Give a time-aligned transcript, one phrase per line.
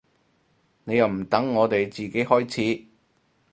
[0.83, 2.87] 你又唔等我哋自己開始